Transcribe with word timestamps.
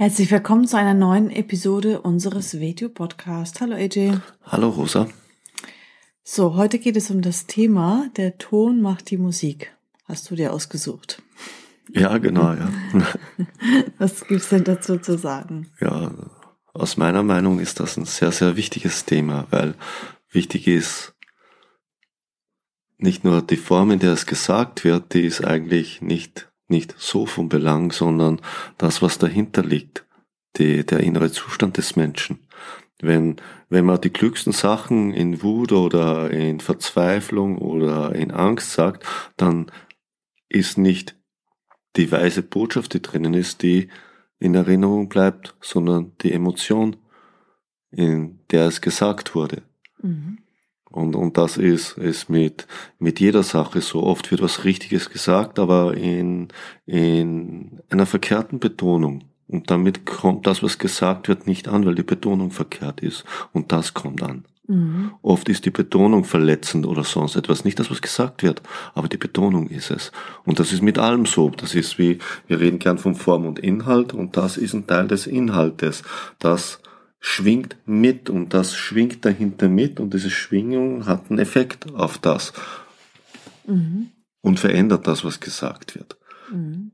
Herzlich 0.00 0.30
willkommen 0.30 0.64
zu 0.68 0.78
einer 0.78 0.94
neuen 0.94 1.28
Episode 1.28 2.00
unseres 2.02 2.60
Video 2.60 2.88
Podcast. 2.88 3.60
Hallo 3.60 3.74
AJ. 3.74 4.12
Hallo 4.44 4.68
Rosa. 4.68 5.08
So, 6.22 6.54
heute 6.54 6.78
geht 6.78 6.96
es 6.96 7.10
um 7.10 7.20
das 7.20 7.48
Thema, 7.48 8.08
der 8.16 8.38
Ton 8.38 8.80
macht 8.80 9.10
die 9.10 9.16
Musik. 9.16 9.74
Hast 10.04 10.30
du 10.30 10.36
dir 10.36 10.52
ausgesucht? 10.52 11.20
Ja, 11.90 12.18
genau, 12.18 12.52
ja. 12.52 12.70
Was 13.98 14.24
gibt's 14.24 14.50
denn 14.50 14.62
dazu 14.62 14.98
zu 14.98 15.18
sagen? 15.18 15.68
Ja, 15.80 16.12
aus 16.72 16.96
meiner 16.96 17.24
Meinung 17.24 17.58
ist 17.58 17.80
das 17.80 17.96
ein 17.96 18.04
sehr, 18.04 18.30
sehr 18.30 18.54
wichtiges 18.54 19.04
Thema, 19.04 19.48
weil 19.50 19.74
wichtig 20.30 20.68
ist, 20.68 21.16
nicht 22.98 23.24
nur 23.24 23.42
die 23.42 23.56
Form, 23.56 23.90
in 23.90 23.98
der 23.98 24.12
es 24.12 24.26
gesagt 24.26 24.84
wird, 24.84 25.12
die 25.12 25.22
ist 25.22 25.44
eigentlich 25.44 26.02
nicht 26.02 26.48
nicht 26.68 26.94
so 26.98 27.26
von 27.26 27.48
Belang, 27.48 27.92
sondern 27.92 28.40
das, 28.76 29.02
was 29.02 29.18
dahinter 29.18 29.62
liegt, 29.62 30.06
die, 30.56 30.84
der 30.84 31.00
innere 31.00 31.30
Zustand 31.30 31.76
des 31.76 31.96
Menschen. 31.96 32.40
Wenn, 33.00 33.36
wenn 33.68 33.84
man 33.84 34.00
die 34.00 34.10
klügsten 34.10 34.52
Sachen 34.52 35.12
in 35.12 35.42
Wut 35.42 35.72
oder 35.72 36.30
in 36.30 36.60
Verzweiflung 36.60 37.58
oder 37.58 38.14
in 38.14 38.32
Angst 38.32 38.72
sagt, 38.72 39.04
dann 39.36 39.70
ist 40.48 40.78
nicht 40.78 41.16
die 41.96 42.10
weise 42.10 42.42
Botschaft, 42.42 42.94
die 42.94 43.02
drinnen 43.02 43.34
ist, 43.34 43.62
die 43.62 43.88
in 44.40 44.54
Erinnerung 44.54 45.08
bleibt, 45.08 45.56
sondern 45.60 46.12
die 46.22 46.32
Emotion, 46.32 46.96
in 47.90 48.40
der 48.50 48.66
es 48.66 48.80
gesagt 48.80 49.34
wurde. 49.34 49.62
Mhm. 50.02 50.38
Und, 50.90 51.14
und 51.16 51.36
das 51.36 51.56
ist, 51.56 51.98
ist 51.98 52.30
mit, 52.30 52.66
mit 52.98 53.20
jeder 53.20 53.42
Sache 53.42 53.80
so. 53.80 54.02
Oft 54.02 54.30
wird 54.30 54.42
was 54.42 54.64
Richtiges 54.64 55.10
gesagt, 55.10 55.58
aber 55.58 55.94
in, 55.94 56.48
in 56.86 57.80
einer 57.90 58.06
verkehrten 58.06 58.58
Betonung. 58.58 59.24
Und 59.48 59.70
damit 59.70 60.06
kommt 60.06 60.46
das, 60.46 60.62
was 60.62 60.78
gesagt 60.78 61.28
wird, 61.28 61.46
nicht 61.46 61.68
an, 61.68 61.86
weil 61.86 61.94
die 61.94 62.02
Betonung 62.02 62.50
verkehrt 62.50 63.00
ist. 63.00 63.24
Und 63.52 63.72
das 63.72 63.94
kommt 63.94 64.22
an. 64.22 64.44
Mhm. 64.68 65.12
Oft 65.22 65.48
ist 65.48 65.64
die 65.64 65.70
Betonung 65.70 66.24
verletzend 66.24 66.86
oder 66.86 67.02
sonst 67.02 67.36
etwas. 67.36 67.64
Nicht 67.64 67.80
das, 67.80 67.90
was 67.90 68.02
gesagt 68.02 68.42
wird, 68.42 68.62
aber 68.94 69.08
die 69.08 69.16
Betonung 69.16 69.68
ist 69.68 69.90
es. 69.90 70.12
Und 70.44 70.60
das 70.60 70.72
ist 70.72 70.82
mit 70.82 70.98
allem 70.98 71.24
so. 71.24 71.48
Das 71.48 71.74
ist 71.74 71.98
wie, 71.98 72.18
wir 72.46 72.60
reden 72.60 72.78
gern 72.78 72.98
von 72.98 73.14
Form 73.14 73.46
und 73.46 73.58
Inhalt 73.58 74.12
und 74.12 74.36
das 74.36 74.58
ist 74.58 74.74
ein 74.74 74.86
Teil 74.86 75.08
des 75.08 75.26
Inhaltes. 75.26 76.02
Das 76.38 76.80
schwingt 77.20 77.76
mit 77.86 78.30
und 78.30 78.54
das 78.54 78.74
schwingt 78.74 79.24
dahinter 79.24 79.68
mit 79.68 80.00
und 80.00 80.14
diese 80.14 80.30
Schwingung 80.30 81.06
hat 81.06 81.30
einen 81.30 81.38
Effekt 81.38 81.92
auf 81.94 82.18
das 82.18 82.52
mhm. 83.66 84.10
und 84.40 84.60
verändert 84.60 85.06
das, 85.06 85.24
was 85.24 85.40
gesagt 85.40 85.94
wird. 85.94 86.16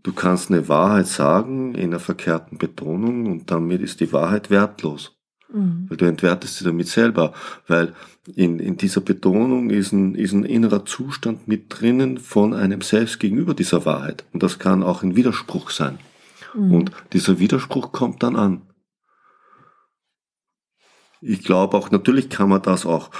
Du 0.02 0.12
kannst 0.12 0.50
eine 0.50 0.68
Wahrheit 0.68 1.06
sagen 1.06 1.74
in 1.74 1.90
einer 1.90 2.00
verkehrten 2.00 2.58
Betonung 2.58 3.26
und 3.26 3.50
damit 3.50 3.82
ist 3.82 4.00
die 4.00 4.12
Wahrheit 4.12 4.50
wertlos. 4.50 5.16
Mhm. 5.52 5.86
Weil 5.88 5.96
du 5.96 6.06
entwertest 6.06 6.56
sie 6.56 6.64
damit 6.64 6.88
selber, 6.88 7.32
weil 7.68 7.94
in, 8.34 8.58
in 8.58 8.76
dieser 8.76 9.00
Betonung 9.00 9.70
ist 9.70 9.92
ein, 9.92 10.14
ist 10.14 10.32
ein 10.32 10.44
innerer 10.44 10.84
Zustand 10.84 11.46
mit 11.46 11.66
drinnen 11.68 12.18
von 12.18 12.54
einem 12.54 12.80
selbst 12.80 13.20
gegenüber 13.20 13.54
dieser 13.54 13.84
Wahrheit. 13.84 14.24
Und 14.32 14.42
das 14.42 14.58
kann 14.58 14.82
auch 14.82 15.02
ein 15.02 15.14
Widerspruch 15.14 15.70
sein. 15.70 15.98
Und 16.54 16.92
dieser 17.12 17.38
Widerspruch 17.38 17.92
kommt 17.92 18.22
dann 18.22 18.36
an. 18.36 18.62
Ich 21.26 21.42
glaube 21.42 21.76
auch, 21.76 21.90
natürlich 21.90 22.28
kann 22.28 22.50
man 22.50 22.60
das 22.60 22.84
auch 22.84 23.10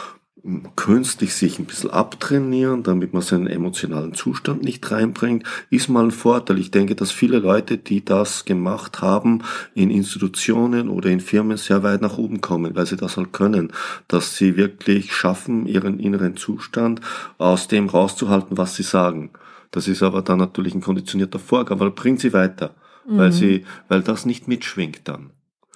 künstlich 0.77 1.35
sich 1.35 1.59
ein 1.59 1.65
bisschen 1.65 1.91
abtrainieren, 1.91 2.83
damit 2.83 3.15
man 3.15 3.23
seinen 3.23 3.47
emotionalen 3.47 4.13
Zustand 4.13 4.63
nicht 4.63 4.91
reinbringt, 4.91 5.45
ist 5.71 5.89
mal 5.89 6.05
ein 6.05 6.11
Vorteil. 6.11 6.59
Ich 6.59 6.71
denke, 6.71 6.95
dass 6.95 7.11
viele 7.11 7.39
Leute, 7.39 7.79
die 7.79 8.05
das 8.05 8.45
gemacht 8.45 9.01
haben, 9.01 9.43
in 9.75 9.89
Institutionen 9.91 10.91
oder 10.91 11.09
in 11.09 11.21
Firmen 11.21 11.57
sehr 11.57 11.83
weit 11.83 12.03
nach 12.03 12.19
oben 12.19 12.43
kommen, 12.43 12.77
weil 12.77 12.85
sie 12.85 12.99
das 12.99 13.17
halt 13.17 13.33
können, 13.33 13.73
dass 14.07 14.37
sie 14.37 14.59
wirklich 14.59 15.15
schaffen, 15.15 15.67
ihren 15.67 15.99
inneren 15.99 16.37
Zustand 16.37 17.01
aus 17.39 17.69
dem 17.69 17.89
rauszuhalten, 17.89 18.59
was 18.59 18.77
sie 18.77 18.83
sagen. 18.83 19.31
Das 19.71 19.89
ist 19.89 20.03
aber 20.03 20.21
dann 20.21 20.39
natürlich 20.39 20.75
ein 20.75 20.83
konditionierter 20.83 21.39
Vorgang, 21.39 21.81
aber 21.81 21.91
bringt 21.91 22.21
sie 22.21 22.35
weiter, 22.35 22.75
mhm. 23.09 23.17
weil 23.17 23.33
sie, 23.33 23.65
weil 23.89 24.03
das 24.03 24.27
nicht 24.27 24.47
mitschwingt 24.47 25.09
dann. 25.09 25.31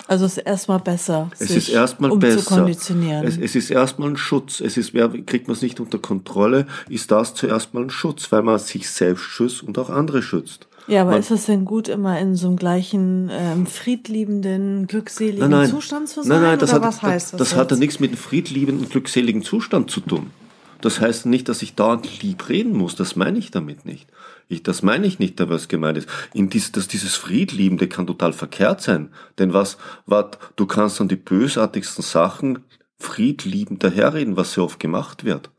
Also 0.07 0.25
es 0.25 0.39
ist 0.39 0.47
erstmal 0.47 0.79
besser. 0.79 1.31
Es 1.39 1.51
ist 1.51 1.69
erstmal 1.69 2.11
um 2.11 2.19
besser. 2.19 2.67
Es, 2.69 3.37
es, 3.37 3.55
ist 3.55 3.71
erstmal 3.71 4.11
ein 4.11 4.17
Schutz. 4.17 4.61
Es 4.61 4.77
ist, 4.77 4.93
kriegt 5.27 5.49
man 5.49 5.57
es 5.57 5.63
nicht 5.63 5.81
unter 5.81 5.99
Kontrolle, 5.99 6.67
ist 6.89 7.11
das 7.11 7.35
zuerst 7.35 7.75
mal 7.75 7.83
ein 7.83 7.91
Schutz, 7.91 8.31
weil 8.33 8.43
man 8.43 8.59
sich 8.59 8.89
selbst 8.89 9.25
schützt 9.25 9.63
und 9.63 9.77
auch 9.79 9.91
andere 9.91 10.23
schützt. 10.23 10.67
Ja, 10.87 11.03
aber 11.03 11.11
man, 11.11 11.21
ist 11.21 11.31
es 11.31 11.45
denn 11.45 11.67
gut, 11.67 11.89
immer 11.89 12.19
in 12.19 12.35
so 12.35 12.49
einem 12.49 12.57
gleichen 12.57 13.31
ähm, 13.31 13.67
friedliebenden, 13.67 14.87
glückseligen 14.87 15.41
nein, 15.41 15.51
nein, 15.51 15.71
Zustand 15.71 16.09
zu 16.09 16.23
sein? 16.23 16.41
Nein, 16.41 16.43
nein, 16.43 16.59
das 16.59 16.73
hat, 16.73 16.83
was 16.83 17.03
heißt 17.03 17.35
das? 17.35 17.39
Das 17.39 17.57
hat 17.57 17.71
ja 17.71 17.77
nichts 17.77 18.01
mit 18.01 18.13
einem 18.13 18.19
friedliebenden, 18.19 18.89
glückseligen 18.89 19.43
Zustand 19.43 19.91
zu 19.91 20.01
tun. 20.01 20.31
Das 20.81 21.01
heißt 21.01 21.27
nicht, 21.27 21.49
dass 21.49 21.61
ich 21.61 21.75
dauernd 21.75 22.23
lieb 22.23 22.49
reden 22.49 22.73
muss. 22.73 22.95
Das 22.97 23.17
meine 23.17 23.39
ich 23.39 23.51
damit 23.51 23.85
nicht. 23.85 24.07
Ich, 24.49 24.63
das 24.63 24.83
meine 24.83 25.07
ich 25.07 25.19
nicht, 25.19 25.39
was 25.49 25.69
gemeint 25.69 25.99
ist. 25.99 26.09
In 26.33 26.49
dies, 26.49 26.73
dass 26.73 26.89
dieses 26.89 27.17
Friedliebende 27.17 27.87
kann 27.87 28.07
total 28.07 28.33
verkehrt 28.33 28.81
sein. 28.81 29.13
Denn 29.39 29.53
was, 29.53 29.77
was, 30.07 30.39
du 30.57 30.67
kannst 30.67 31.01
an 31.01 31.09
die 31.09 31.17
bösartigsten 31.17 32.03
Sachen 32.03 32.65
friedliebend 32.99 33.85
daherreden, 33.85 34.37
was 34.37 34.55
sehr 34.55 34.65
oft 34.65 34.81
gemacht 34.81 35.25
wird. 35.25 35.51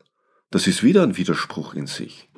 Das 0.50 0.66
ist 0.66 0.82
wieder 0.82 1.04
ein 1.04 1.16
Widerspruch 1.16 1.74
in 1.74 1.86
sich. 1.86 2.28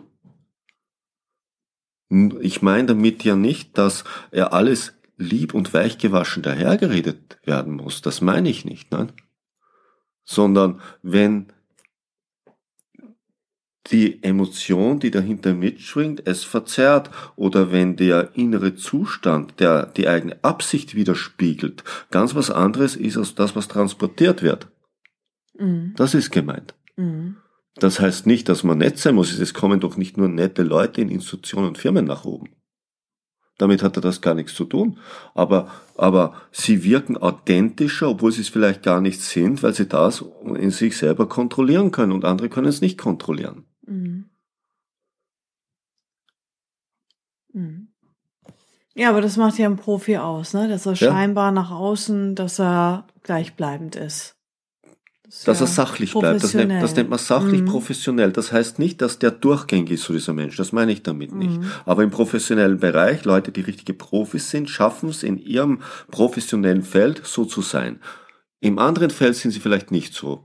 Ich 2.41 2.61
meine 2.61 2.89
damit 2.89 3.25
ja 3.25 3.35
nicht, 3.35 3.79
dass 3.79 4.05
er 4.31 4.53
alles 4.53 4.93
lieb 5.17 5.55
und 5.55 5.73
weich 5.73 5.97
gewaschen 5.97 6.43
dahergeredet 6.43 7.39
werden 7.45 7.73
muss. 7.73 8.03
Das 8.03 8.21
meine 8.21 8.51
ich 8.51 8.67
nicht, 8.67 8.93
nein. 8.93 9.13
Sondern 10.25 10.83
wenn 11.03 11.53
die 13.91 14.23
Emotion, 14.23 15.01
die 15.01 15.11
dahinter 15.11 15.55
mitschwingt, 15.55 16.27
es 16.27 16.45
verzerrt 16.45 17.11
oder 17.35 17.73
wenn 17.73 17.97
der 17.97 18.31
innere 18.35 18.75
Zustand, 18.77 19.59
der 19.59 19.87
die 19.87 20.07
eigene 20.07 20.43
Absicht 20.43 20.95
widerspiegelt, 20.95 21.83
ganz 22.11 22.35
was 22.35 22.51
anderes 22.51 22.95
ist 22.95 23.17
als 23.17 23.35
das, 23.35 23.57
was 23.57 23.69
transportiert 23.69 24.43
wird. 24.43 24.69
Mhm. 25.59 25.95
Das 25.97 26.15
ist 26.15 26.31
gemeint. 26.31 26.75
Mhm. 26.97 27.37
Das 27.77 28.01
heißt 28.01 28.27
nicht, 28.27 28.49
dass 28.49 28.65
man 28.65 28.79
nett 28.79 28.99
sein 28.99 29.15
muss. 29.15 29.37
Es 29.37 29.55
kommen 29.55 29.81
doch 29.81 29.97
nicht 29.97 30.17
nur 30.17 30.29
nette 30.29 30.63
Leute 30.63 31.01
in 31.01 31.09
Institutionen 31.09 31.69
und 31.69 31.79
Firmen 31.79 32.05
nach 32.05 32.25
oben. 32.25 32.51
Damit 33.59 33.83
hat 33.83 33.97
er 33.97 34.03
das 34.03 34.21
gar 34.21 34.35
nichts 34.35 34.55
zu 34.55 34.65
tun. 34.65 34.99
Aber, 35.35 35.71
aber 35.97 36.35
sie 36.53 36.85
wirken 36.85 37.17
authentischer, 37.17 38.11
obwohl 38.11 38.33
sie 38.33 38.43
es 38.43 38.49
vielleicht 38.49 38.83
gar 38.83 39.01
nicht 39.01 39.21
sind, 39.21 39.63
weil 39.63 39.75
sie 39.75 39.89
das 39.89 40.25
in 40.45 40.71
sich 40.71 40.97
selber 40.97 41.29
kontrollieren 41.29 41.91
können 41.91 42.13
und 42.13 42.25
andere 42.25 42.49
können 42.49 42.67
es 42.69 42.81
nicht 42.81 42.99
kontrollieren. 42.99 43.57
Mhm. 43.57 43.73
Mhm. 43.87 44.31
Ja, 48.95 49.09
aber 49.09 49.21
das 49.21 49.37
macht 49.37 49.59
ja 49.59 49.67
ein 49.69 49.77
Profi 49.77 50.19
aus, 50.19 50.53
ne? 50.53 50.69
Dass 50.69 50.87
er 50.87 50.95
ja. 50.95 51.11
scheinbar 51.11 51.51
nach 51.51 51.71
außen, 51.71 52.35
dass 52.35 52.61
er 52.61 53.07
gleichbleibend 53.23 53.97
ist. 53.97 54.37
Das 55.25 55.45
dass 55.45 55.61
ja 55.61 55.65
er 55.65 55.69
sachlich 55.69 56.13
bleibt. 56.13 56.43
Das 56.43 56.53
nennt, 56.53 56.83
das 56.83 56.95
nennt 56.95 57.09
man 57.09 57.19
sachlich 57.19 57.63
mhm. 57.63 57.67
professionell. 57.67 58.33
Das 58.33 58.53
heißt 58.53 58.79
nicht, 58.79 59.01
dass 59.01 59.19
der 59.19 59.31
durchgängig 59.31 59.93
ist, 59.93 60.05
so 60.05 60.13
dieser 60.13 60.35
Mensch. 60.35 60.57
Das 60.57 60.73
meine 60.73 60.93
ich 60.93 61.03
damit 61.03 61.35
nicht. 61.35 61.59
Mhm. 61.59 61.71
Aber 61.87 62.03
im 62.03 62.11
professionellen 62.11 62.81
Bereich, 62.81 63.25
Leute, 63.25 63.51
die 63.51 63.63
richtige 63.63 63.95
Profis 63.95 64.51
sind, 64.51 64.69
schaffen 64.69 65.09
es 65.09 65.23
in 65.23 65.39
ihrem 65.39 65.81
professionellen 66.11 66.83
Feld 66.83 67.23
so 67.25 67.47
zu 67.47 67.63
sein. 67.63 67.99
Im 68.61 68.79
anderen 68.79 69.09
Feld 69.09 69.37
sind 69.37 69.53
sie 69.53 69.61
vielleicht 69.61 69.91
nicht 69.91 70.13
so 70.13 70.45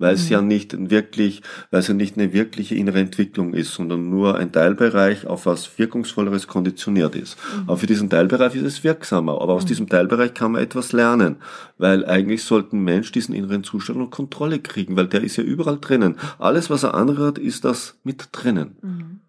weil 0.00 0.14
es 0.14 0.24
mhm. 0.24 0.32
ja 0.32 0.42
nicht 0.42 0.90
wirklich, 0.90 1.42
weil 1.70 1.80
es 1.80 1.88
ja 1.88 1.94
nicht 1.94 2.16
eine 2.16 2.32
wirkliche 2.32 2.74
innere 2.74 2.98
Entwicklung 2.98 3.54
ist, 3.54 3.74
sondern 3.74 4.10
nur 4.10 4.36
ein 4.36 4.50
Teilbereich 4.50 5.26
auf 5.26 5.46
was 5.46 5.78
Wirkungsvolleres 5.78 6.48
konditioniert 6.48 7.14
ist. 7.14 7.36
Mhm. 7.36 7.62
Aber 7.68 7.76
für 7.76 7.86
diesen 7.86 8.10
Teilbereich 8.10 8.56
ist 8.56 8.64
es 8.64 8.82
wirksamer. 8.82 9.40
Aber 9.40 9.54
aus 9.54 9.64
mhm. 9.64 9.68
diesem 9.68 9.88
Teilbereich 9.88 10.34
kann 10.34 10.52
man 10.52 10.62
etwas 10.62 10.92
lernen, 10.92 11.36
weil 11.78 12.04
eigentlich 12.06 12.42
sollte 12.42 12.76
ein 12.76 12.82
Mensch 12.82 13.12
diesen 13.12 13.34
inneren 13.34 13.62
Zustand 13.62 14.00
und 14.00 14.10
Kontrolle 14.10 14.58
kriegen, 14.58 14.96
weil 14.96 15.06
der 15.06 15.22
ist 15.22 15.36
ja 15.36 15.44
überall 15.44 15.78
drinnen. 15.78 16.16
Alles, 16.38 16.70
was 16.70 16.82
er 16.82 16.94
anrührt, 16.94 17.38
ist 17.38 17.64
das 17.64 17.98
mit 18.02 18.30
drinnen. 18.32 18.76
Mhm. 18.82 19.20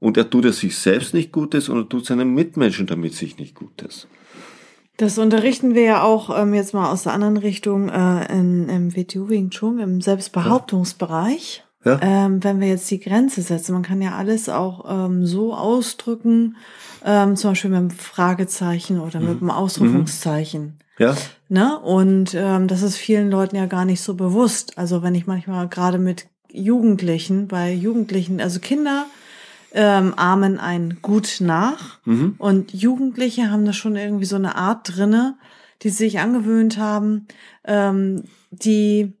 Und 0.00 0.16
er 0.16 0.28
tut 0.28 0.46
es 0.46 0.58
sich 0.58 0.76
selbst 0.76 1.14
nicht 1.14 1.30
Gutes 1.30 1.68
und 1.68 1.78
er 1.78 1.88
tut 1.88 2.06
seinen 2.06 2.34
Mitmenschen 2.34 2.88
damit 2.88 3.14
sich 3.14 3.38
nicht 3.38 3.54
Gutes. 3.54 4.08
Das 4.96 5.18
unterrichten 5.18 5.74
wir 5.74 5.82
ja 5.82 6.02
auch 6.02 6.36
ähm, 6.36 6.54
jetzt 6.54 6.74
mal 6.74 6.90
aus 6.90 7.04
der 7.04 7.12
anderen 7.12 7.36
Richtung 7.36 7.88
äh, 7.88 8.32
in, 8.32 8.68
im 8.68 8.96
WTU 8.96 9.28
Wing 9.28 9.50
Chun, 9.50 9.78
im 9.78 10.00
Selbstbehauptungsbereich. 10.00 11.64
Ja. 11.84 11.98
Ähm, 12.00 12.44
wenn 12.44 12.60
wir 12.60 12.68
jetzt 12.68 12.90
die 12.90 13.00
Grenze 13.00 13.42
setzen, 13.42 13.72
man 13.72 13.82
kann 13.82 14.00
ja 14.00 14.16
alles 14.16 14.48
auch 14.48 14.84
ähm, 14.88 15.26
so 15.26 15.54
ausdrücken, 15.54 16.56
ähm, 17.04 17.34
zum 17.34 17.50
Beispiel 17.50 17.70
mit 17.70 17.78
einem 17.78 17.90
Fragezeichen 17.90 19.00
oder 19.00 19.18
mhm. 19.18 19.28
mit 19.28 19.40
einem 19.40 19.50
Ausrufungszeichen. 19.50 20.78
Ja. 20.98 21.16
Ne? 21.48 21.78
Und 21.80 22.34
ähm, 22.34 22.68
das 22.68 22.82
ist 22.82 22.96
vielen 22.96 23.30
Leuten 23.30 23.56
ja 23.56 23.66
gar 23.66 23.84
nicht 23.84 24.02
so 24.02 24.14
bewusst. 24.14 24.78
Also 24.78 25.02
wenn 25.02 25.14
ich 25.14 25.26
manchmal 25.26 25.68
gerade 25.68 25.98
mit 25.98 26.26
Jugendlichen, 26.52 27.48
bei 27.48 27.72
Jugendlichen, 27.72 28.40
also 28.40 28.60
Kinder 28.60 29.06
ähm, 29.72 30.14
ahmen 30.16 30.58
ein 30.58 30.98
Gut 31.02 31.38
nach 31.40 31.98
mhm. 32.04 32.34
und 32.38 32.72
Jugendliche 32.72 33.50
haben 33.50 33.64
da 33.64 33.72
schon 33.72 33.96
irgendwie 33.96 34.26
so 34.26 34.36
eine 34.36 34.56
Art 34.56 34.96
drinne, 34.96 35.36
die 35.82 35.90
sich 35.90 36.20
angewöhnt 36.20 36.78
haben, 36.78 37.26
ähm, 37.64 38.24
die 38.50 39.12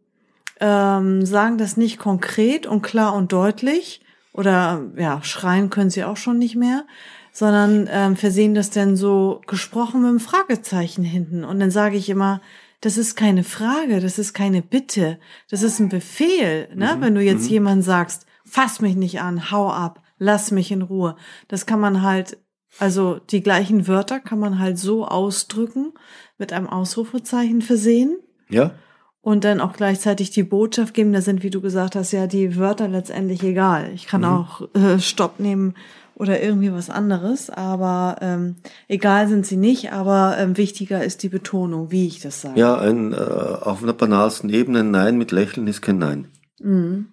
ähm, 0.60 1.24
sagen 1.26 1.58
das 1.58 1.76
nicht 1.76 1.98
konkret 1.98 2.66
und 2.66 2.82
klar 2.82 3.14
und 3.14 3.32
deutlich 3.32 4.00
oder 4.32 4.82
ja, 4.96 5.22
schreien 5.22 5.70
können 5.70 5.90
sie 5.90 6.04
auch 6.04 6.16
schon 6.16 6.38
nicht 6.38 6.56
mehr, 6.56 6.84
sondern 7.32 7.88
ähm, 7.90 8.16
versehen 8.16 8.54
das 8.54 8.70
dann 8.70 8.96
so 8.96 9.40
gesprochen 9.46 10.02
mit 10.02 10.10
einem 10.10 10.20
Fragezeichen 10.20 11.02
hinten. 11.02 11.44
Und 11.44 11.60
dann 11.60 11.70
sage 11.70 11.96
ich 11.96 12.08
immer, 12.08 12.40
das 12.80 12.98
ist 12.98 13.16
keine 13.16 13.44
Frage, 13.44 14.00
das 14.00 14.18
ist 14.18 14.34
keine 14.34 14.60
Bitte, 14.60 15.18
das 15.50 15.62
ist 15.62 15.78
ein 15.78 15.88
Befehl. 15.88 16.68
Ne? 16.74 16.96
Mhm. 16.96 17.00
Wenn 17.00 17.14
du 17.14 17.22
jetzt 17.22 17.44
mhm. 17.44 17.50
jemand 17.50 17.84
sagst, 17.84 18.26
fass 18.44 18.80
mich 18.80 18.96
nicht 18.96 19.20
an, 19.20 19.50
hau 19.50 19.70
ab, 19.70 20.01
lass 20.22 20.50
mich 20.50 20.70
in 20.70 20.82
Ruhe. 20.82 21.16
Das 21.48 21.66
kann 21.66 21.80
man 21.80 22.02
halt, 22.02 22.38
also 22.78 23.18
die 23.30 23.42
gleichen 23.42 23.88
Wörter 23.88 24.20
kann 24.20 24.38
man 24.38 24.58
halt 24.58 24.78
so 24.78 25.06
ausdrücken, 25.06 25.92
mit 26.38 26.52
einem 26.52 26.68
Ausrufezeichen 26.68 27.62
versehen. 27.62 28.18
Ja. 28.48 28.72
Und 29.20 29.44
dann 29.44 29.60
auch 29.60 29.72
gleichzeitig 29.72 30.30
die 30.30 30.42
Botschaft 30.42 30.94
geben. 30.94 31.12
Da 31.12 31.20
sind, 31.20 31.42
wie 31.42 31.50
du 31.50 31.60
gesagt 31.60 31.94
hast, 31.94 32.12
ja 32.12 32.26
die 32.26 32.56
Wörter 32.56 32.88
letztendlich 32.88 33.42
egal. 33.44 33.90
Ich 33.94 34.06
kann 34.06 34.22
mhm. 34.22 34.26
auch 34.26 34.68
äh, 34.74 34.98
Stopp 34.98 35.38
nehmen, 35.38 35.74
oder 36.14 36.42
irgendwie 36.42 36.72
was 36.72 36.90
anderes. 36.90 37.50
Aber 37.50 38.16
ähm, 38.20 38.56
egal 38.88 39.28
sind 39.28 39.46
sie 39.46 39.56
nicht, 39.56 39.92
aber 39.92 40.36
ähm, 40.38 40.56
wichtiger 40.56 41.02
ist 41.04 41.22
die 41.22 41.28
Betonung, 41.28 41.90
wie 41.90 42.06
ich 42.06 42.20
das 42.20 42.40
sage. 42.40 42.58
Ja, 42.58 42.78
ein, 42.78 43.12
äh, 43.12 43.16
auf 43.16 43.82
einer 43.82 43.92
banalsten 43.92 44.50
Ebene, 44.50 44.84
Nein 44.84 45.18
mit 45.18 45.32
Lächeln 45.32 45.66
ist 45.66 45.82
kein 45.82 45.98
Nein. 45.98 46.28
Mhm. 46.60 47.11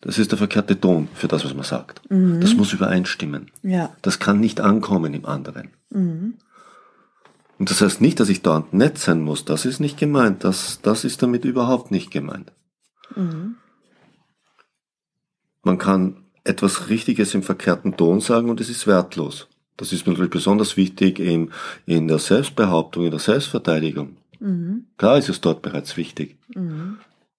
Das 0.00 0.18
ist 0.18 0.30
der 0.30 0.38
verkehrte 0.38 0.80
Ton 0.80 1.08
für 1.14 1.28
das, 1.28 1.44
was 1.44 1.54
man 1.54 1.64
sagt. 1.64 2.08
Mhm. 2.10 2.40
Das 2.40 2.54
muss 2.54 2.72
übereinstimmen. 2.72 3.50
Ja. 3.62 3.94
Das 4.02 4.18
kann 4.18 4.38
nicht 4.38 4.60
ankommen 4.60 5.12
im 5.14 5.24
anderen. 5.24 5.70
Mhm. 5.90 6.34
Und 7.58 7.70
das 7.70 7.80
heißt 7.80 8.00
nicht, 8.00 8.20
dass 8.20 8.28
ich 8.28 8.42
dauernd 8.42 8.72
nett 8.72 8.98
sein 8.98 9.20
muss. 9.20 9.44
Das 9.44 9.64
ist 9.64 9.80
nicht 9.80 9.98
gemeint. 9.98 10.44
Das, 10.44 10.80
das 10.82 11.04
ist 11.04 11.22
damit 11.22 11.44
überhaupt 11.44 11.90
nicht 11.90 12.12
gemeint. 12.12 12.52
Mhm. 13.16 13.56
Man 15.62 15.78
kann 15.78 16.24
etwas 16.44 16.88
Richtiges 16.88 17.34
im 17.34 17.42
verkehrten 17.42 17.96
Ton 17.96 18.20
sagen 18.20 18.48
und 18.48 18.60
es 18.60 18.70
ist 18.70 18.86
wertlos. 18.86 19.48
Das 19.76 19.92
ist 19.92 20.06
natürlich 20.06 20.30
besonders 20.30 20.76
wichtig 20.76 21.18
in, 21.18 21.50
in 21.86 22.08
der 22.08 22.18
Selbstbehauptung, 22.18 23.04
in 23.04 23.10
der 23.10 23.20
Selbstverteidigung. 23.20 24.16
Mhm. 24.38 24.86
Klar 24.96 25.18
ist 25.18 25.28
es 25.28 25.40
dort 25.40 25.62
bereits 25.62 25.96
wichtig. 25.96 26.36
Mhm. 26.54 26.98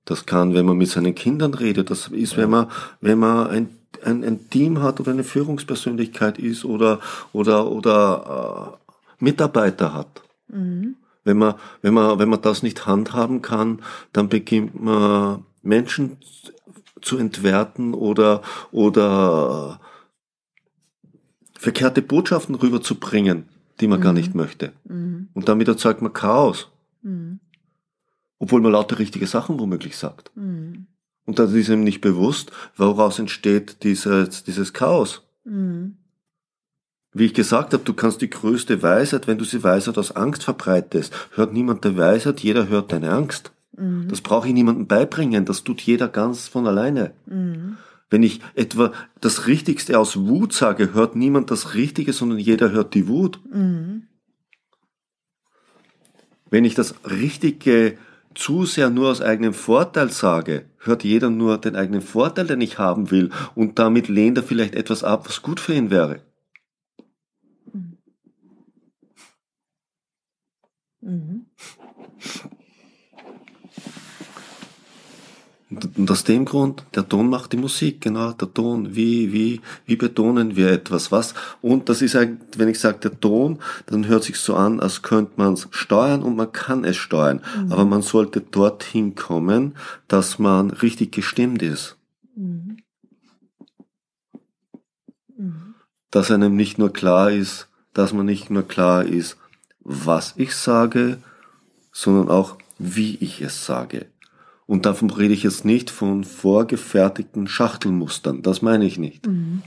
Das 0.10 0.26
kann, 0.26 0.56
wenn 0.56 0.66
man 0.66 0.76
mit 0.76 0.90
seinen 0.90 1.14
Kindern 1.14 1.54
redet, 1.54 1.92
das 1.92 2.08
ist, 2.08 2.36
wenn 2.36 2.50
man, 2.50 2.72
wenn 3.00 3.20
man 3.20 3.48
ein, 3.48 3.70
ein, 4.04 4.24
ein 4.24 4.50
Team 4.50 4.82
hat 4.82 5.00
oder 5.00 5.12
eine 5.12 5.24
Führungspersönlichkeit 5.24 6.40
ist 6.40 6.66
oder, 6.66 7.00
oder, 7.32 7.70
oder 7.70 8.80
äh, 8.82 9.24
Mitarbeiter 9.24 9.94
hat. 9.94 10.24
Mhm. 10.48 10.96
Wenn 11.24 11.38
man, 11.38 11.54
wenn 11.84 11.94
man, 11.94 12.18
wenn 12.18 12.28
man 12.28 12.42
das 12.42 12.64
nicht 12.64 12.88
handhaben 12.88 13.44
kann, 13.44 13.84
dann 14.12 14.30
beginnt 14.30 14.82
man 14.82 15.46
Menschen 15.62 16.18
zu 17.02 17.20
entwerten 17.20 17.94
oder, 17.94 18.42
oder 18.72 19.80
verkehrte 21.54 22.02
Botschaften 22.02 22.56
rüberzubringen, 22.56 23.48
die 23.80 23.88
man 23.88 24.00
mhm. 24.00 24.04
gar 24.04 24.14
nicht 24.14 24.34
möchte. 24.34 24.74
Mhm. 24.86 25.30
Und 25.36 25.48
damit 25.48 25.68
erzeugt 25.68 26.02
man 26.02 26.14
Chaos. 26.14 26.72
Obwohl 28.40 28.62
man 28.62 28.72
lauter 28.72 29.00
richtige 29.00 29.28
Sachen 29.28 29.60
womöglich 29.60 29.98
sagt. 29.98 30.32
Mhm. 30.36 30.88
Und 31.26 31.38
das 31.38 31.54
ist 31.54 31.70
ihm 31.70 31.84
nicht 31.84 32.02
bewusst, 32.02 32.52
woraus 32.76 33.20
entsteht 33.20 33.84
dieses, 33.84 34.44
dieses 34.44 34.74
Chaos. 34.74 35.28
Mhm. 35.44 35.98
Wie 37.12 37.26
ich 37.26 37.34
gesagt 37.34 37.74
habe, 37.74 37.84
du 37.84 37.94
kannst 37.94 38.22
die 38.22 38.30
größte 38.30 38.82
Weisheit, 38.82 39.28
wenn 39.28 39.38
du 39.38 39.44
sie 39.44 39.64
Weisheit 39.64 39.98
aus 39.98 40.16
Angst 40.16 40.44
verbreitest, 40.44 41.14
hört 41.36 41.54
niemand 41.54 41.84
der 41.84 41.98
Weisheit, 41.98 42.40
jeder 42.40 42.68
hört 42.70 42.92
deine 42.92 43.12
Angst. 43.12 43.52
Mhm. 43.76 44.08
Das 44.08 44.22
brauche 44.22 44.48
ich 44.48 44.54
niemandem 44.54 44.88
beibringen, 44.88 45.46
das 45.46 45.64
tut 45.64 45.82
jeder 45.82 46.08
ganz 46.08 46.48
von 46.48 46.68
alleine. 46.68 47.14
Mhm. 47.26 47.78
Wenn 48.10 48.24
ich 48.24 48.42
etwa 48.56 48.92
das 49.22 49.48
Richtigste 49.48 50.00
aus 50.00 50.18
Wut 50.18 50.54
sage, 50.54 50.94
hört 50.94 51.16
niemand 51.16 51.52
das 51.52 51.74
Richtige, 51.74 52.14
sondern 52.14 52.40
jeder 52.40 52.72
hört 52.72 52.96
die 52.96 53.08
Wut. 53.08 53.40
Mhm. 53.52 54.08
Wenn 56.50 56.66
ich 56.66 56.74
das 56.74 56.96
Richtige 57.06 57.98
zu 58.36 58.66
sehr 58.66 58.90
nur 58.90 59.10
aus 59.10 59.22
eigenem 59.22 59.54
Vorteil 59.54 60.10
sage, 60.12 60.66
hört 60.78 61.04
jeder 61.04 61.30
nur 61.30 61.58
den 61.58 61.76
eigenen 61.76 62.02
Vorteil, 62.02 62.48
den 62.48 62.62
ich 62.62 62.78
haben 62.78 63.12
will, 63.12 63.32
und 63.56 63.80
damit 63.80 64.08
lehnt 64.08 64.38
er 64.38 64.44
vielleicht 64.44 64.76
etwas 64.76 65.04
ab, 65.04 65.28
was 65.28 65.42
gut 65.42 65.60
für 65.60 65.74
ihn 65.74 65.90
wäre. 65.90 66.22
Mhm. 71.02 71.46
Und 75.86 76.10
aus 76.12 76.24
dem 76.24 76.46
Grund, 76.46 76.84
der 76.96 77.08
Ton 77.08 77.30
macht 77.30 77.54
die 77.54 77.58
Musik, 77.58 78.02
genau, 78.02 78.32
der 78.32 78.54
Ton, 78.54 78.96
wie, 78.96 79.32
wie, 79.34 79.62
wie 79.86 79.96
betonen 79.96 80.56
wir 80.56 80.72
etwas, 80.72 81.12
was? 81.12 81.34
Und 81.62 81.90
das 81.90 82.02
ist 82.02 82.16
eigentlich, 82.16 82.58
wenn 82.58 82.70
ich 82.70 82.80
sage 82.80 83.00
der 83.00 83.20
Ton, 83.20 83.60
dann 83.86 84.08
hört 84.08 84.24
sich 84.24 84.38
so 84.38 84.56
an, 84.56 84.80
als 84.80 85.02
könnte 85.02 85.34
man 85.38 85.54
es 85.54 85.68
steuern 85.72 86.24
und 86.24 86.36
man 86.36 86.52
kann 86.52 86.86
es 86.86 86.98
steuern. 86.98 87.42
Mhm. 87.58 87.72
Aber 87.72 87.86
man 87.86 88.02
sollte 88.02 88.42
dorthin 88.42 89.16
kommen, 89.16 89.76
dass 90.08 90.40
man 90.40 90.70
richtig 90.72 91.12
gestimmt 91.12 91.62
ist. 91.62 91.98
Mhm. 92.36 92.78
Mhm. 95.38 95.76
Dass 96.12 96.32
einem 96.32 96.56
nicht 96.56 96.78
nur 96.78 96.92
klar 96.92 97.32
ist, 97.32 97.68
dass 97.94 98.14
man 98.14 98.26
nicht 98.26 98.50
nur 98.50 98.68
klar 98.68 99.04
ist, 99.06 99.38
was 99.82 100.34
ich 100.38 100.56
sage, 100.56 101.18
sondern 101.92 102.30
auch, 102.30 102.58
wie 102.78 103.16
ich 103.16 103.42
es 103.42 103.66
sage. 103.66 104.08
Und 104.70 104.86
davon 104.86 105.10
rede 105.10 105.34
ich 105.34 105.42
jetzt 105.42 105.66
nicht 105.66 105.90
von 105.90 106.24
vorgefertigten 106.24 107.48
Schachtelmustern, 107.48 108.44
das 108.44 108.62
meine 108.62 108.86
ich 108.86 109.00
nicht. 109.00 109.26
Mhm. 109.26 109.64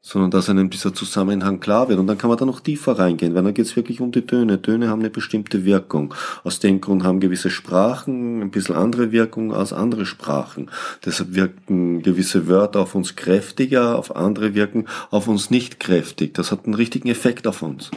Sondern 0.00 0.30
dass 0.30 0.48
einem 0.48 0.70
dieser 0.70 0.94
Zusammenhang 0.94 1.58
klar 1.58 1.88
wird. 1.88 1.98
Und 1.98 2.06
dann 2.06 2.16
kann 2.16 2.28
man 2.28 2.38
da 2.38 2.44
noch 2.44 2.60
tiefer 2.60 2.96
reingehen, 2.96 3.34
weil 3.34 3.42
dann 3.42 3.54
geht 3.54 3.66
es 3.66 3.74
wirklich 3.74 4.00
um 4.00 4.12
die 4.12 4.24
Töne. 4.24 4.62
Töne 4.62 4.88
haben 4.88 5.00
eine 5.00 5.10
bestimmte 5.10 5.64
Wirkung. 5.64 6.14
Aus 6.44 6.60
dem 6.60 6.80
Grund 6.80 7.02
haben 7.02 7.18
gewisse 7.18 7.50
Sprachen 7.50 8.40
ein 8.40 8.52
bisschen 8.52 8.76
andere 8.76 9.10
Wirkung 9.10 9.52
als 9.52 9.72
andere 9.72 10.06
Sprachen. 10.06 10.70
Deshalb 11.04 11.34
wirken 11.34 12.02
gewisse 12.02 12.46
Wörter 12.46 12.78
auf 12.78 12.94
uns 12.94 13.16
kräftiger, 13.16 13.98
auf 13.98 14.14
andere 14.14 14.54
wirken 14.54 14.86
auf 15.10 15.26
uns 15.26 15.50
nicht 15.50 15.80
kräftig. 15.80 16.34
Das 16.34 16.52
hat 16.52 16.66
einen 16.66 16.74
richtigen 16.74 17.08
Effekt 17.08 17.48
auf 17.48 17.62
uns. 17.62 17.90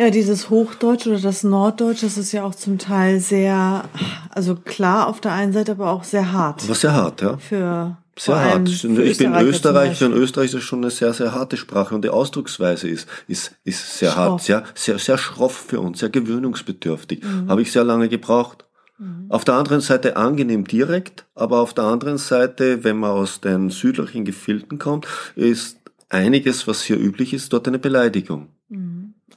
Ja, 0.00 0.08
dieses 0.08 0.48
Hochdeutsch 0.48 1.06
oder 1.06 1.20
das 1.20 1.44
Norddeutsch, 1.44 2.02
das 2.02 2.16
ist 2.16 2.32
ja 2.32 2.42
auch 2.44 2.54
zum 2.54 2.78
Teil 2.78 3.20
sehr, 3.20 3.84
also 4.30 4.54
klar 4.54 5.06
auf 5.08 5.20
der 5.20 5.32
einen 5.32 5.52
Seite, 5.52 5.72
aber 5.72 5.90
auch 5.90 6.04
sehr 6.04 6.32
hart. 6.32 6.66
Was 6.70 6.80
sehr 6.80 6.94
hart, 6.94 7.20
ja. 7.20 7.36
Für 7.36 7.98
sehr 8.18 8.42
hart. 8.42 8.66
Ich 8.66 9.18
bin 9.18 9.34
Österreicher 9.34 10.06
und 10.06 10.14
Österreich 10.14 10.54
ist 10.54 10.62
schon 10.62 10.78
eine 10.78 10.90
sehr, 10.90 11.12
sehr 11.12 11.34
harte 11.34 11.58
Sprache 11.58 11.94
und 11.94 12.02
die 12.02 12.08
Ausdrucksweise 12.08 12.88
ist, 12.88 13.06
ist, 13.28 13.52
ist 13.64 13.98
sehr 13.98 14.12
schroff. 14.12 14.24
hart, 14.26 14.42
sehr, 14.42 14.64
sehr, 14.74 14.98
sehr 14.98 15.18
schroff 15.18 15.66
für 15.68 15.80
uns, 15.80 15.98
sehr 15.98 16.08
gewöhnungsbedürftig. 16.08 17.22
Mhm. 17.22 17.50
Habe 17.50 17.60
ich 17.60 17.70
sehr 17.70 17.84
lange 17.84 18.08
gebraucht. 18.08 18.64
Mhm. 18.96 19.26
Auf 19.28 19.44
der 19.44 19.56
anderen 19.56 19.82
Seite 19.82 20.16
angenehm 20.16 20.66
direkt, 20.66 21.26
aber 21.34 21.60
auf 21.60 21.74
der 21.74 21.84
anderen 21.84 22.16
Seite, 22.16 22.84
wenn 22.84 22.96
man 22.96 23.10
aus 23.10 23.42
den 23.42 23.68
südlichen 23.68 24.24
Gefilden 24.24 24.78
kommt, 24.78 25.06
ist 25.36 25.76
einiges, 26.08 26.66
was 26.66 26.82
hier 26.82 26.98
üblich 26.98 27.34
ist, 27.34 27.52
dort 27.52 27.68
eine 27.68 27.78
Beleidigung. 27.78 28.48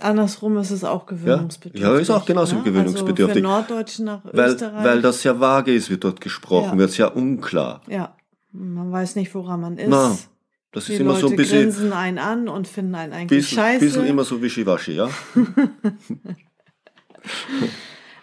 Mhm. 0.03 0.10
Andersrum 0.10 0.57
ist 0.57 0.72
es 0.72 0.83
auch 0.83 1.05
gewöhnungsbedürftig. 1.05 1.81
Ja, 1.81 1.93
ja 1.93 2.00
ist 2.00 2.10
auch 2.10 2.25
genauso 2.25 2.57
ne? 2.57 2.63
gewöhnungsbedürftig. 2.63 3.24
Also 3.24 3.33
für 3.33 3.41
Norddeutschen 3.41 4.05
nach 4.05 4.25
Österreich. 4.25 4.74
Weil, 4.75 4.83
weil 4.83 5.01
das 5.01 5.22
sehr 5.22 5.39
vage 5.39 5.74
ist, 5.74 5.89
wie 5.89 5.98
dort 5.98 6.22
gesprochen 6.22 6.74
ja. 6.74 6.77
wird, 6.77 6.91
sehr 6.91 7.15
unklar. 7.15 7.81
Ja, 7.88 8.15
man 8.51 8.91
weiß 8.91 9.15
nicht, 9.15 9.33
woran 9.33 9.62
man 9.62 9.77
ist. 9.77 9.89
Na, 9.89 10.17
das 10.72 10.86
Die 10.86 10.93
ist 10.93 11.00
immer 11.00 11.12
Leute 11.13 11.22
so 11.22 11.29
ein 11.29 11.36
bisschen... 11.36 11.62
grinsen 11.63 11.93
einen 11.93 12.17
an 12.17 12.48
und 12.48 12.67
finden 12.67 12.95
einen 12.95 13.13
eigentlich 13.13 13.41
bisschen, 13.41 13.57
scheiße. 13.57 13.86
Bisschen 13.86 14.05
immer 14.05 14.24
so 14.24 14.41
wischiwaschi, 14.41 14.93
ja. 14.93 15.10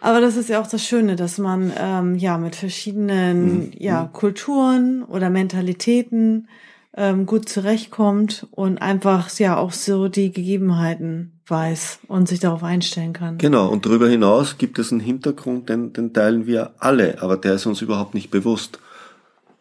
Aber 0.00 0.20
das 0.20 0.36
ist 0.36 0.48
ja 0.48 0.60
auch 0.60 0.66
das 0.66 0.84
Schöne, 0.84 1.14
dass 1.14 1.38
man 1.38 1.72
ähm, 1.76 2.16
ja 2.16 2.38
mit 2.38 2.56
verschiedenen 2.56 3.66
mhm. 3.66 3.72
ja, 3.78 4.08
Kulturen 4.12 5.04
oder 5.04 5.30
Mentalitäten 5.30 6.48
ähm, 6.96 7.26
gut 7.26 7.48
zurechtkommt 7.48 8.46
und 8.50 8.78
einfach 8.78 9.30
ja 9.38 9.56
auch 9.56 9.72
so 9.72 10.08
die 10.08 10.32
Gegebenheiten 10.32 11.40
weiß 11.46 12.00
und 12.08 12.28
sich 12.28 12.40
darauf 12.40 12.62
einstellen 12.62 13.12
kann. 13.12 13.38
Genau, 13.38 13.68
und 13.68 13.86
darüber 13.86 14.08
hinaus 14.08 14.58
gibt 14.58 14.78
es 14.78 14.92
einen 14.92 15.00
Hintergrund, 15.00 15.68
den, 15.68 15.92
den 15.92 16.12
teilen 16.12 16.46
wir 16.46 16.72
alle, 16.78 17.22
aber 17.22 17.36
der 17.36 17.54
ist 17.54 17.66
uns 17.66 17.82
überhaupt 17.82 18.14
nicht 18.14 18.30
bewusst. 18.30 18.78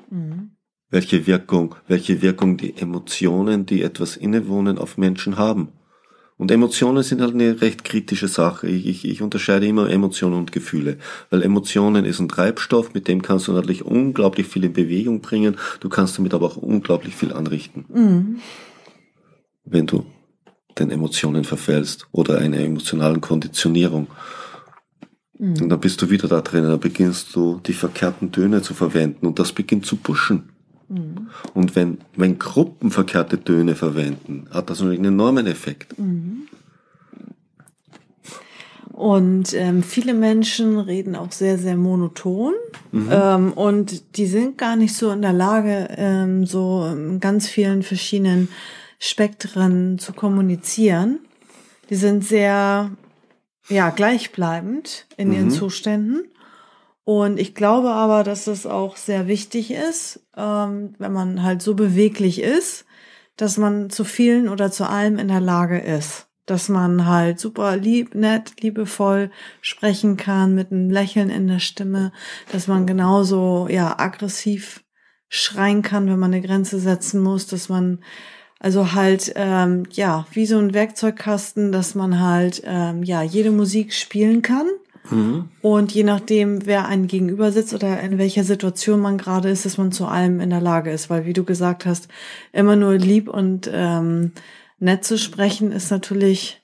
Mhm. 0.09 0.51
Welche 0.91 1.27
Wirkung, 1.27 1.75
welche 1.88 2.21
Wirkung 2.21 2.57
die 2.57 2.75
Emotionen, 2.77 3.65
die 3.65 3.83
etwas 3.83 4.17
innewohnen, 4.17 4.79
auf 4.79 4.98
Menschen 4.98 5.38
haben. 5.38 5.69
Und 6.39 6.51
Emotionen 6.51 7.03
sind 7.03 7.19
halt 7.19 7.34
eine 7.34 7.60
recht 7.60 7.84
kritische 7.84 8.29
Sache. 8.29 8.65
Ich, 8.65 8.88
ich, 8.88 9.05
ich 9.05 9.22
unterscheide 9.22 9.67
immer 9.67 9.89
Emotionen 9.89 10.36
und 10.36 10.53
Gefühle. 10.53 10.98
Weil 11.29 11.43
Emotionen 11.43 12.05
ist 12.05 12.22
ein 12.22 12.29
Treibstoff, 12.29 12.93
mit 12.93 13.10
dem 13.10 13.22
kannst 13.22 13.50
du 13.50 13.51
natürlich 13.51 13.84
unglaublich 13.84 14.48
viel 14.48 14.63
in 14.63 14.72
Bewegung 14.72 15.19
bringen. 15.19 15.58
Du 15.81 15.89
kannst 15.89 16.17
damit 16.17 16.34
aber 16.34 16.46
auch 16.46 16.55
unglaublich 16.55 17.13
viel 17.13 17.34
anrichten. 17.34 17.84
Mhm. 17.89 18.39
Wenn 19.65 19.86
du 19.86 20.05
den 20.77 20.91
Emotionen 20.91 21.43
verfällst 21.43 22.08
oder 22.13 22.38
einer 22.38 22.60
emotionalen 22.60 23.19
Konditionierung. 23.19 24.08
Mhm. 25.38 25.63
Und 25.63 25.67
dann 25.67 25.79
bist 25.81 26.01
du 26.01 26.10
wieder 26.10 26.29
da 26.29 26.39
drin, 26.39 26.63
dann 26.63 26.79
beginnst 26.79 27.36
du 27.36 27.60
die 27.67 27.74
verkehrten 27.74 28.31
Töne 28.31 28.62
zu 28.62 28.74
verwenden 28.74 29.27
und 29.27 29.39
das 29.39 29.51
beginnt 29.51 29.86
zu 29.86 29.98
pushen. 29.98 30.50
Mhm. 30.89 31.29
Und 31.53 31.75
wenn, 31.75 32.00
wenn 32.15 32.39
Gruppen 32.39 32.91
verkehrte 32.91 33.41
Töne 33.43 33.75
verwenden, 33.75 34.48
hat 34.51 34.69
das 34.69 34.81
einen 34.81 35.05
enormen 35.05 35.48
Effekt. 35.48 35.98
Mhm. 35.98 36.48
Und 38.91 39.53
ähm, 39.53 39.81
viele 39.81 40.13
Menschen 40.13 40.77
reden 40.77 41.15
auch 41.15 41.31
sehr, 41.31 41.58
sehr 41.58 41.77
monoton. 41.77 42.53
Mhm. 42.91 43.10
Ähm, 43.10 43.53
und 43.53 44.17
die 44.17 44.25
sind 44.25 44.58
gar 44.58 44.75
nicht 44.75 44.93
so 44.93 45.12
in 45.12 45.22
der 45.22 45.31
Lage, 45.31 45.88
ähm, 45.96 46.46
so 46.46 46.86
in 46.86 47.22
ganz 47.22 47.48
vielen 47.48 47.84
verschiedenen 47.84 48.50
Spektren 49.00 50.00
zu 50.00 50.12
kommunizieren. 50.12 51.19
Die 51.89 51.96
sind 51.96 52.25
sehr, 52.25 52.91
ja, 53.69 53.89
gleichbleibend 53.89 55.05
in 55.15 55.31
ihren 55.31 55.46
mhm. 55.46 55.51
Zuständen. 55.51 56.25
Und 57.10 57.39
ich 57.39 57.56
glaube 57.56 57.89
aber, 57.89 58.24
dass 58.24 58.46
es 58.46 58.68
auch 58.68 58.96
sehr 58.96 59.28
wichtig 59.28 59.72
ist, 59.72 60.20
ähm, 60.38 60.94
wenn 61.00 61.12
man 61.12 61.42
halt 61.42 61.63
so 61.63 61.74
beweglich 61.74 62.39
ist, 62.39 62.86
dass 63.36 63.58
man 63.58 63.89
zu 63.89 64.04
vielen 64.04 64.48
oder 64.48 64.70
zu 64.70 64.88
allem 64.88 65.18
in 65.18 65.28
der 65.28 65.39
Lage 65.39 65.80
ist. 65.80 66.28
Dass 66.46 66.70
man 66.70 67.08
halt 67.08 67.39
super 67.39 67.78
lieb, 67.78 68.13
nett, 68.13 68.62
liebevoll 68.62 69.32
sprechen 69.60 70.18
kann 70.18 70.54
mit 70.54 70.72
einem 70.72 70.92
Lächeln 70.92 71.32
in 71.32 71.48
der 71.48 71.58
Stimme, 71.58 72.12
dass 72.51 72.68
man 72.68 72.86
genauso, 72.86 73.68
ja, 73.72 73.98
aggressiv 73.98 74.84
schreien 75.30 75.82
kann, 75.82 76.06
wenn 76.06 76.20
man 76.20 76.32
eine 76.32 76.46
Grenze 76.46 76.80
setzen 76.80 77.24
muss, 77.24 77.48
dass 77.48 77.70
man 77.70 78.04
also 78.60 78.94
halt, 78.94 79.34
ähm, 79.36 79.88
ja, 79.89 80.28
wie 80.32 80.46
so 80.46 80.60
ein 80.60 80.75
Werkzeugkasten, 80.75 81.72
dass 81.72 81.96
man 81.96 82.20
halt, 82.20 82.62
ähm, 82.66 83.01
ja, 83.01 83.24
jede 83.24 83.50
Musik 83.50 83.96
spielen 83.96 84.44
kann 84.44 84.68
Mhm. 85.12 85.50
Und 85.62 85.94
je 85.94 86.04
nachdem, 86.04 86.66
wer 86.66 86.88
einen 86.88 87.08
gegenüber 87.08 87.51
sitzt 87.51 87.74
oder 87.74 88.00
in 88.01 88.18
welcher 88.18 88.44
Situation 88.44 89.00
man 89.00 89.18
gerade 89.18 89.50
ist, 89.50 89.66
dass 89.66 89.78
man 89.78 89.92
zu 89.92 90.06
allem 90.06 90.39
in 90.39 90.50
der 90.50 90.62
Lage 90.62 90.92
ist. 90.92 91.10
Weil, 91.10 91.25
wie 91.25 91.34
du 91.34 91.44
gesagt 91.44 91.86
hast, 91.86 92.08
immer 92.54 92.75
nur 92.75 92.96
lieb 92.96 93.30
und 93.30 93.70
ähm, 93.74 94.32
nett 94.80 95.04
zu 95.04 95.18
sprechen, 95.18 95.72
ist 95.72 95.92
natürlich 95.92 96.62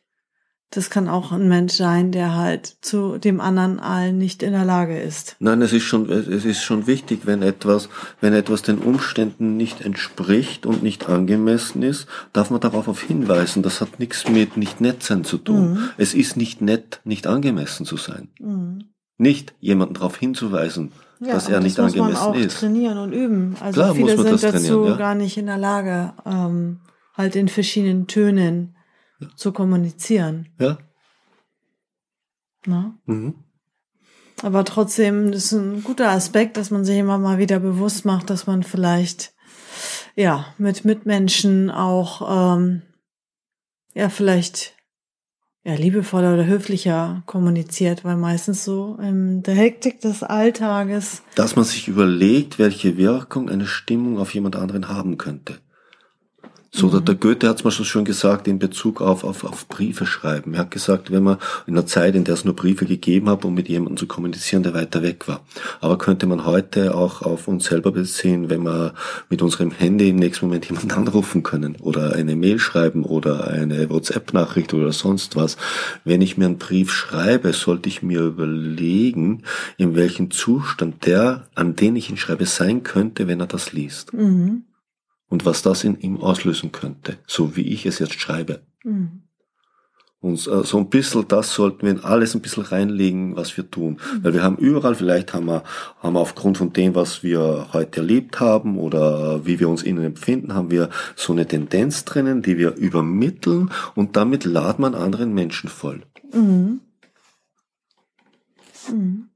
das 0.75 0.89
kann 0.89 1.07
auch 1.07 1.31
ein 1.31 1.47
Mensch 1.47 1.73
sein, 1.73 2.11
der 2.11 2.35
halt 2.35 2.75
zu 2.81 3.17
dem 3.17 3.39
anderen 3.39 3.79
allen 3.79 4.17
nicht 4.17 4.43
in 4.43 4.51
der 4.51 4.65
Lage 4.65 4.99
ist. 4.99 5.37
Nein, 5.39 5.61
es 5.61 5.71
ist 5.71 5.83
schon, 5.83 6.09
es 6.09 6.43
ist 6.43 6.63
schon 6.63 6.85
wichtig, 6.85 7.21
wenn 7.23 7.41
etwas, 7.41 7.87
wenn 8.19 8.33
etwas 8.33 8.61
den 8.61 8.79
Umständen 8.79 9.55
nicht 9.55 9.79
entspricht 9.81 10.65
und 10.65 10.83
nicht 10.83 11.07
angemessen 11.07 11.81
ist, 11.81 12.07
darf 12.33 12.49
man 12.49 12.59
darauf 12.59 13.01
hinweisen. 13.01 13.63
Das 13.63 13.79
hat 13.79 13.99
nichts 13.99 14.27
mit 14.27 14.57
nicht 14.57 14.81
nett 14.81 15.01
sein 15.01 15.23
zu 15.23 15.37
tun. 15.37 15.71
Mhm. 15.71 15.89
Es 15.97 16.13
ist 16.13 16.35
nicht 16.35 16.61
nett, 16.61 16.99
nicht 17.05 17.25
angemessen 17.25 17.85
zu 17.85 17.95
sein. 17.95 18.27
Mhm. 18.39 18.83
Nicht 19.17 19.53
jemanden 19.61 19.93
darauf 19.93 20.17
hinzuweisen, 20.17 20.91
ja, 21.21 21.31
dass 21.31 21.47
er 21.47 21.61
nicht 21.61 21.79
angemessen 21.79 22.09
ist. 22.09 22.17
Das 22.17 22.27
muss 22.27 22.35
man 22.35 22.41
auch 22.41 22.45
ist. 22.45 22.59
trainieren 22.59 22.97
und 22.97 23.13
üben. 23.13 23.55
Also 23.61 23.81
Klar, 23.81 23.95
viele 23.95 24.17
sind 24.17 24.43
dazu 24.43 24.85
ja. 24.87 24.97
gar 24.97 25.15
nicht 25.15 25.37
in 25.37 25.45
der 25.45 25.57
Lage, 25.57 26.13
ähm, 26.25 26.81
halt 27.13 27.37
in 27.37 27.47
verschiedenen 27.47 28.07
Tönen 28.07 28.74
zu 29.35 29.51
kommunizieren. 29.51 30.49
Ja. 30.59 30.77
Na? 32.65 32.97
Mhm. 33.05 33.35
Aber 34.41 34.65
trotzdem 34.65 35.31
ist 35.31 35.53
ein 35.53 35.83
guter 35.83 36.09
Aspekt, 36.09 36.57
dass 36.57 36.71
man 36.71 36.83
sich 36.83 36.97
immer 36.97 37.17
mal 37.17 37.37
wieder 37.37 37.59
bewusst 37.59 38.05
macht, 38.05 38.29
dass 38.29 38.47
man 38.47 38.63
vielleicht 38.63 39.33
ja 40.15 40.53
mit 40.57 40.85
Mitmenschen 40.85 41.71
auch 41.71 42.57
ähm, 42.57 42.81
ja 43.93 44.09
vielleicht 44.09 44.73
ja 45.63 45.73
liebevoller 45.73 46.33
oder 46.33 46.45
höflicher 46.45 47.23
kommuniziert, 47.25 48.03
weil 48.03 48.17
meistens 48.17 48.63
so 48.63 48.97
in 49.01 49.41
der 49.41 49.55
Hektik 49.55 49.99
des 50.01 50.21
Alltages. 50.21 51.23
Dass 51.33 51.55
man 51.55 51.65
sich 51.65 51.87
überlegt, 51.87 52.59
welche 52.59 52.97
Wirkung 52.97 53.49
eine 53.49 53.65
Stimmung 53.65 54.19
auf 54.19 54.33
jemand 54.33 54.55
anderen 54.55 54.89
haben 54.89 55.17
könnte. 55.17 55.59
So, 56.75 56.87
mhm. 56.87 57.05
der 57.05 57.15
Goethe 57.15 57.47
hat 57.47 57.59
es 57.59 57.63
mal 57.63 57.71
schon 57.71 57.85
schön 57.85 58.03
gesagt 58.03 58.49
in 58.49 58.59
Bezug 58.59 58.99
auf, 58.99 59.23
auf, 59.23 59.45
auf 59.45 59.69
Briefe 59.69 60.05
schreiben. 60.05 60.55
Er 60.55 60.61
hat 60.61 60.71
gesagt, 60.71 61.09
wenn 61.09 61.23
man 61.23 61.37
in 61.67 61.73
einer 61.73 61.85
Zeit, 61.85 62.15
in 62.15 62.25
der 62.25 62.33
es 62.33 62.43
nur 62.43 62.53
Briefe 62.53 62.85
gegeben 62.85 63.29
hat, 63.29 63.45
um 63.45 63.53
mit 63.53 63.69
jemandem 63.69 63.95
zu 63.95 64.07
kommunizieren, 64.07 64.61
der 64.61 64.73
weiter 64.73 65.01
weg 65.01 65.25
war. 65.29 65.39
Aber 65.79 65.97
könnte 65.97 66.25
man 66.25 66.45
heute 66.45 66.93
auch 66.93 67.21
auf 67.21 67.47
uns 67.47 67.63
selber 67.63 67.93
beziehen, 67.93 68.49
wenn 68.49 68.63
wir 68.63 68.93
mit 69.29 69.41
unserem 69.41 69.71
Handy 69.71 70.09
im 70.09 70.17
nächsten 70.17 70.47
Moment 70.47 70.65
jemanden 70.69 70.91
anrufen 70.91 71.43
können 71.43 71.77
oder 71.79 72.11
eine 72.11 72.35
Mail 72.35 72.59
schreiben 72.59 73.05
oder 73.05 73.47
eine 73.47 73.89
WhatsApp-Nachricht 73.89 74.73
oder 74.73 74.91
sonst 74.91 75.37
was. 75.37 75.55
Wenn 76.03 76.21
ich 76.21 76.37
mir 76.37 76.45
einen 76.45 76.57
Brief 76.57 76.91
schreibe, 76.91 77.53
sollte 77.53 77.87
ich 77.87 78.03
mir 78.03 78.19
überlegen, 78.19 79.43
in 79.77 79.95
welchem 79.95 80.29
Zustand 80.29 81.05
der, 81.05 81.47
an 81.55 81.77
den 81.77 81.95
ich 81.95 82.09
ihn 82.09 82.17
schreibe, 82.17 82.45
sein 82.45 82.83
könnte, 82.83 83.29
wenn 83.29 83.39
er 83.39 83.47
das 83.47 83.71
liest. 83.71 84.13
Mhm 84.13 84.63
und 85.29 85.45
was 85.45 85.61
das 85.61 85.83
in 85.83 85.99
ihm 85.99 86.17
auslösen 86.17 86.71
könnte, 86.71 87.17
so 87.27 87.55
wie 87.55 87.73
ich 87.73 87.85
es 87.85 87.99
jetzt 87.99 88.19
schreibe. 88.19 88.61
Mhm. 88.83 89.23
Und 90.25 90.47
äh, 90.47 90.63
so 90.63 90.79
ein 90.79 90.89
bisschen 90.89 91.27
das 91.27 91.53
sollten 91.53 91.83
wir 91.83 91.91
in 91.91 92.03
alles 92.03 92.33
ein 92.33 92.41
bisschen 92.41 92.63
reinlegen, 92.63 93.35
was 93.35 93.55
wir 93.57 93.69
tun. 93.69 93.93
Mhm. 93.93 94.23
Weil 94.23 94.33
wir 94.33 94.43
haben 94.43 94.57
überall, 94.57 94.95
vielleicht 94.95 95.35
haben 95.35 95.45
wir, 95.45 95.63
haben 95.99 96.13
wir 96.13 96.19
aufgrund 96.19 96.57
von 96.57 96.73
dem, 96.73 96.95
was 96.95 97.21
wir 97.21 97.67
heute 97.73 97.99
erlebt 97.99 98.39
haben 98.39 98.79
oder 98.79 99.45
wie 99.45 99.59
wir 99.59 99.69
uns 99.69 99.83
innen 99.83 100.03
empfinden, 100.03 100.55
haben 100.55 100.71
wir 100.71 100.89
so 101.15 101.31
eine 101.31 101.47
Tendenz 101.47 102.05
drinnen, 102.05 102.41
die 102.41 102.57
wir 102.57 102.75
übermitteln 102.75 103.71
und 103.93 104.15
damit 104.15 104.45
laden 104.45 104.81
man 104.81 104.95
anderen 104.95 105.31
Menschen 105.33 105.69
voll. 105.69 106.01
Mhm. 106.33 106.81
Mhm. 108.91 109.29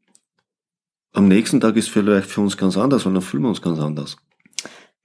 Am 1.14 1.28
nächsten 1.28 1.60
Tag 1.60 1.76
ist 1.76 1.90
vielleicht 1.90 2.30
für 2.30 2.42
uns 2.42 2.58
ganz 2.58 2.78
anders, 2.78 3.06
weil 3.06 3.14
dann 3.14 3.22
fühlen 3.22 3.44
wir 3.44 3.50
uns 3.50 3.62
ganz 3.62 3.80
anders 3.80 4.18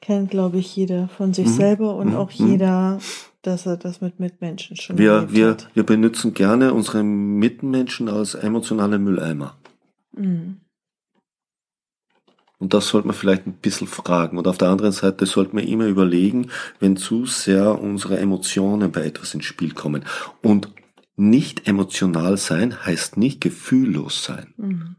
kennt, 0.05 0.31
glaube 0.31 0.59
ich, 0.59 0.77
jeder 0.77 1.09
von 1.09 1.33
sich 1.33 1.47
mhm. 1.47 1.53
selber 1.53 1.97
und 1.97 2.11
mhm. 2.11 2.17
auch 2.17 2.39
mhm. 2.39 2.47
jeder, 2.47 2.99
dass 3.43 3.67
er 3.67 3.77
das 3.77 4.01
mit 4.01 4.21
Mitmenschen 4.21 4.77
schon 4.77 4.99
wir, 4.99 5.33
wir, 5.33 5.51
hat. 5.51 5.69
Wir 5.75 5.83
benutzen 5.83 6.35
gerne 6.35 6.75
unsere 6.75 7.03
Mitmenschen 7.03 8.09
als 8.09 8.35
emotionale 8.35 8.99
Mülleimer. 8.99 9.57
Mhm. 10.13 10.61
Und 12.59 12.73
das 12.73 12.89
sollte 12.89 13.09
man 13.09 13.17
vielleicht 13.17 13.47
ein 13.47 13.55
bisschen 13.55 13.87
fragen. 13.87 14.39
Und 14.39 14.47
auf 14.47 14.59
der 14.59 14.69
anderen 14.69 14.93
Seite 14.93 15.27
sollte 15.27 15.55
man 15.55 15.65
immer 15.65 15.87
überlegen, 15.87 16.51
wenn 16.81 16.97
zu 16.97 17.27
sehr 17.27 17.81
unsere 17.81 18.19
Emotionen 18.19 18.93
bei 18.93 19.05
etwas 19.05 19.35
ins 19.35 19.45
Spiel 19.45 19.73
kommen. 19.73 20.05
Und 20.43 20.69
nicht 21.17 21.67
emotional 21.67 22.37
sein 22.37 22.85
heißt 22.85 23.17
nicht 23.17 23.41
gefühllos 23.41 24.25
sein. 24.25 24.55
Mhm. 24.57 24.97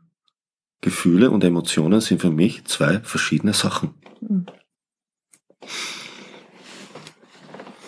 Gefühle 0.82 1.32
und 1.32 1.44
Emotionen 1.44 2.02
sind 2.02 2.22
für 2.22 2.32
mich 2.32 2.66
zwei 2.66 3.00
verschiedene 3.00 3.54
Sachen. 3.54 3.94
Mhm. 4.22 4.46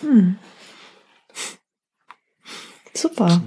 Hm. 0.00 0.36
Super. 2.94 3.42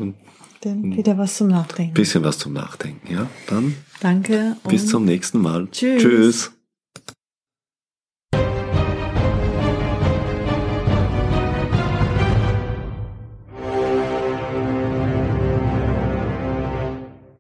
Dann 0.62 0.96
wieder 0.96 1.18
was 1.18 1.38
zum 1.38 1.48
Nachdenken. 1.48 1.94
Bisschen 1.94 2.24
was 2.24 2.38
zum 2.38 2.54
Nachdenken, 2.54 3.12
ja. 3.12 3.28
Dann. 3.48 3.76
Danke. 4.00 4.58
Bis 4.68 4.88
zum 4.88 5.06
nächsten 5.06 5.40
Mal. 5.42 5.68
Tschüss. 5.72 6.02
Tschüss. 6.02 6.52